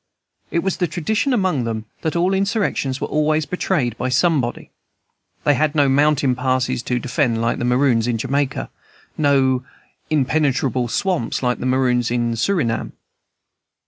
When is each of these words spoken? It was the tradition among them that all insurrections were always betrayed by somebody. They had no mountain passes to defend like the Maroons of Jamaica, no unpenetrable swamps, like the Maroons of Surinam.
It 0.49 0.63
was 0.63 0.77
the 0.77 0.87
tradition 0.87 1.31
among 1.31 1.63
them 1.63 1.85
that 2.01 2.15
all 2.15 2.33
insurrections 2.33 2.99
were 2.99 3.05
always 3.05 3.45
betrayed 3.45 3.95
by 3.99 4.09
somebody. 4.09 4.71
They 5.43 5.53
had 5.53 5.75
no 5.75 5.87
mountain 5.87 6.33
passes 6.35 6.81
to 6.81 6.97
defend 6.97 7.39
like 7.39 7.59
the 7.59 7.65
Maroons 7.65 8.07
of 8.07 8.17
Jamaica, 8.17 8.71
no 9.15 9.63
unpenetrable 10.09 10.87
swamps, 10.89 11.43
like 11.43 11.59
the 11.59 11.67
Maroons 11.67 12.09
of 12.09 12.39
Surinam. 12.39 12.93